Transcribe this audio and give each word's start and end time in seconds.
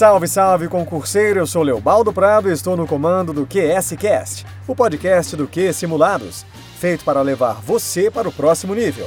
Salve, 0.00 0.26
salve, 0.26 0.66
concurseiro! 0.66 1.38
Eu 1.40 1.46
sou 1.46 1.62
Leobaldo 1.62 2.10
Prado 2.10 2.48
e 2.48 2.52
estou 2.54 2.74
no 2.74 2.86
comando 2.86 3.34
do 3.34 3.46
QSCast, 3.46 4.46
o 4.66 4.74
podcast 4.74 5.36
do 5.36 5.46
Q 5.46 5.74
Simulados, 5.74 6.46
feito 6.78 7.04
para 7.04 7.20
levar 7.20 7.60
você 7.60 8.10
para 8.10 8.26
o 8.26 8.32
próximo 8.32 8.74
nível. 8.74 9.06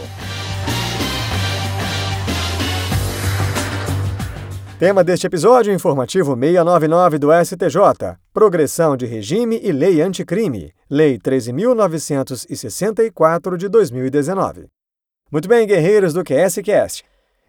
Tema 4.78 5.04
deste 5.04 5.26
episódio 5.26 5.74
informativo 5.74 6.38
699 6.40 7.18
do 7.18 7.30
STJ: 7.44 8.20
Progressão 8.32 8.96
de 8.96 9.08
regime 9.08 9.60
e 9.64 9.72
lei 9.72 10.00
anticrime, 10.00 10.76
Lei 10.88 11.18
13.964 11.18 13.58
de 13.58 13.68
2019. 13.68 14.68
Muito 15.32 15.50
bem, 15.50 15.66
guerreiros 15.66 16.14
do 16.14 16.24
QSCast. 16.24 17.04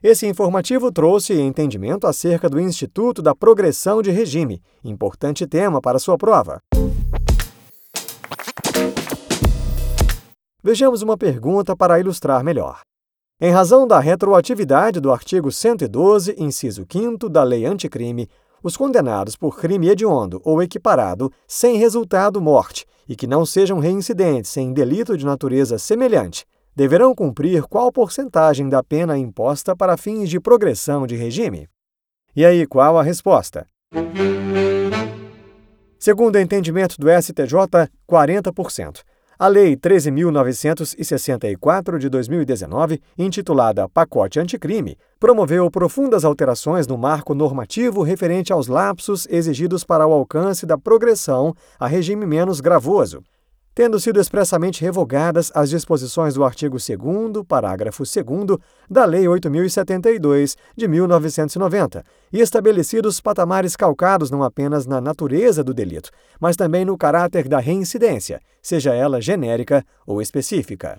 Esse 0.06 0.26
informativo 0.26 0.92
trouxe 0.92 1.32
entendimento 1.40 2.06
acerca 2.06 2.46
do 2.46 2.60
Instituto 2.60 3.22
da 3.22 3.34
Progressão 3.34 4.02
de 4.02 4.10
Regime, 4.10 4.60
importante 4.84 5.46
tema 5.46 5.80
para 5.80 5.98
sua 5.98 6.18
prova. 6.18 6.60
Vejamos 10.62 11.00
uma 11.00 11.16
pergunta 11.16 11.74
para 11.74 11.98
ilustrar 11.98 12.44
melhor. 12.44 12.82
Em 13.40 13.50
razão 13.50 13.88
da 13.88 13.98
retroatividade 13.98 15.00
do 15.00 15.10
artigo 15.10 15.50
112, 15.50 16.34
inciso 16.36 16.84
5 16.86 17.26
da 17.30 17.42
Lei 17.42 17.64
Anticrime, 17.64 18.28
os 18.62 18.76
condenados 18.76 19.36
por 19.36 19.56
crime 19.56 19.88
hediondo 19.88 20.38
ou 20.44 20.62
equiparado 20.62 21.32
sem 21.48 21.78
resultado 21.78 22.42
morte 22.42 22.84
e 23.08 23.16
que 23.16 23.26
não 23.26 23.46
sejam 23.46 23.78
reincidentes 23.78 24.54
em 24.58 24.70
delito 24.70 25.16
de 25.16 25.24
natureza 25.24 25.78
semelhante 25.78 26.44
deverão 26.74 27.14
cumprir 27.14 27.62
qual 27.64 27.92
porcentagem 27.92 28.68
da 28.68 28.82
pena 28.82 29.16
imposta 29.16 29.76
para 29.76 29.96
fins 29.96 30.28
de 30.28 30.40
progressão 30.40 31.06
de 31.06 31.14
regime? 31.14 31.68
E 32.34 32.44
aí, 32.44 32.66
qual 32.66 32.98
a 32.98 33.02
resposta? 33.02 33.64
Segundo 35.98 36.34
o 36.34 36.40
entendimento 36.40 36.96
do 36.98 37.06
STJ, 37.08 37.88
40%. 38.08 39.02
A 39.38 39.48
Lei 39.48 39.76
13.964 39.76 41.98
de 41.98 42.08
2019, 42.08 43.00
intitulada 43.18 43.88
Pacote 43.88 44.38
Anticrime, 44.38 44.96
promoveu 45.18 45.68
profundas 45.70 46.24
alterações 46.24 46.86
no 46.86 46.96
marco 46.96 47.34
normativo 47.34 48.02
referente 48.02 48.52
aos 48.52 48.68
lapsos 48.68 49.26
exigidos 49.28 49.82
para 49.82 50.06
o 50.06 50.12
alcance 50.12 50.64
da 50.66 50.78
progressão 50.78 51.52
a 51.80 51.88
regime 51.88 52.24
menos 52.26 52.60
gravoso, 52.60 53.24
tendo 53.74 53.98
sido 53.98 54.20
expressamente 54.20 54.80
revogadas 54.80 55.50
as 55.54 55.68
disposições 55.70 56.34
do 56.34 56.44
artigo 56.44 56.76
2 56.76 57.44
parágrafo 57.46 58.04
2 58.04 58.58
da 58.88 59.04
Lei 59.04 59.26
8072 59.26 60.56
de 60.76 60.86
1990 60.86 62.04
e 62.32 62.40
estabelecidos 62.40 63.20
patamares 63.20 63.74
calcados 63.74 64.30
não 64.30 64.42
apenas 64.42 64.86
na 64.86 65.00
natureza 65.00 65.64
do 65.64 65.74
delito, 65.74 66.10
mas 66.40 66.56
também 66.56 66.84
no 66.84 66.96
caráter 66.96 67.48
da 67.48 67.58
reincidência, 67.58 68.40
seja 68.62 68.94
ela 68.94 69.20
genérica 69.20 69.84
ou 70.06 70.22
específica. 70.22 70.98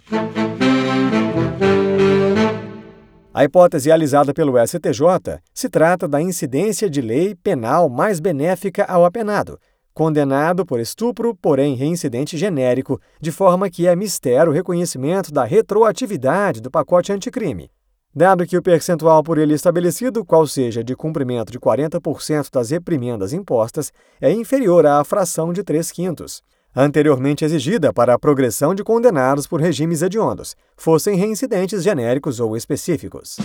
A 3.33 3.43
hipótese 3.43 3.91
alisada 3.91 4.33
pelo 4.33 4.53
STJ 4.65 5.41
se 5.53 5.67
trata 5.67 6.07
da 6.07 6.21
incidência 6.21 6.89
de 6.89 7.01
lei 7.01 7.35
penal 7.35 7.89
mais 7.89 8.21
benéfica 8.21 8.85
ao 8.85 9.03
apenado, 9.03 9.59
condenado 9.95 10.65
por 10.65 10.77
estupro, 10.77 11.33
porém 11.33 11.73
reincidente 11.73 12.37
genérico, 12.37 12.99
de 13.21 13.31
forma 13.31 13.69
que 13.69 13.87
é 13.87 13.95
mistério 13.95 14.51
o 14.51 14.53
reconhecimento 14.53 15.31
da 15.31 15.45
retroatividade 15.45 16.61
do 16.61 16.69
pacote 16.69 17.13
anticrime. 17.13 17.71
Dado 18.13 18.45
que 18.45 18.57
o 18.57 18.61
percentual 18.61 19.23
por 19.23 19.37
ele 19.37 19.53
estabelecido, 19.53 20.25
qual 20.25 20.45
seja 20.45 20.83
de 20.83 20.95
cumprimento 20.95 21.49
de 21.49 21.59
40% 21.59 22.49
das 22.51 22.71
reprimendas 22.71 23.31
impostas, 23.31 23.91
é 24.19 24.31
inferior 24.31 24.85
à 24.85 25.01
fração 25.05 25.53
de 25.53 25.63
3 25.63 25.89
quintos, 25.91 26.43
anteriormente 26.75 27.45
exigida 27.45 27.93
para 27.93 28.13
a 28.13 28.19
progressão 28.19 28.75
de 28.75 28.83
condenados 28.83 29.47
por 29.47 29.61
regimes 29.61 30.01
hediondos, 30.01 30.55
fossem 30.75 31.15
reincidentes 31.15 31.81
genéricos 31.81 32.41
ou 32.41 32.57
específicos. 32.57 33.37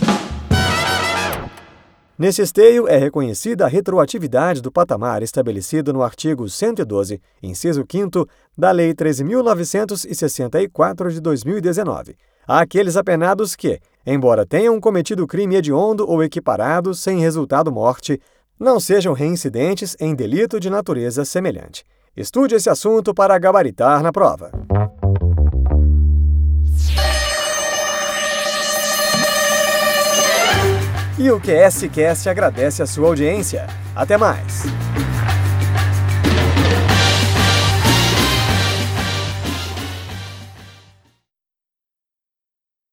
Nesse 2.21 2.43
esteio, 2.43 2.87
é 2.87 2.97
reconhecida 2.97 3.65
a 3.65 3.67
retroatividade 3.67 4.61
do 4.61 4.71
patamar 4.71 5.23
estabelecido 5.23 5.91
no 5.91 6.03
artigo 6.03 6.47
112, 6.47 7.19
inciso 7.41 7.83
5 7.91 8.29
da 8.55 8.69
Lei 8.69 8.93
13.964 8.93 11.09
de 11.09 11.19
2019, 11.19 12.15
àqueles 12.47 12.95
apenados 12.95 13.55
que, 13.55 13.79
embora 14.05 14.45
tenham 14.45 14.79
cometido 14.79 15.25
crime 15.25 15.55
hediondo 15.55 16.07
ou 16.07 16.23
equiparado 16.23 16.93
sem 16.93 17.19
resultado 17.19 17.71
morte, 17.71 18.21
não 18.59 18.79
sejam 18.79 19.13
reincidentes 19.13 19.97
em 19.99 20.13
delito 20.13 20.59
de 20.59 20.69
natureza 20.69 21.25
semelhante. 21.25 21.83
Estude 22.15 22.53
esse 22.53 22.69
assunto 22.69 23.15
para 23.15 23.39
gabaritar 23.39 24.03
na 24.03 24.11
prova. 24.11 24.51
E 31.17 31.29
o 31.29 31.39
QSCast 31.39 32.29
agradece 32.29 32.81
a 32.81 32.85
sua 32.85 33.07
audiência. 33.07 33.67
Até 33.95 34.17
mais! 34.17 34.63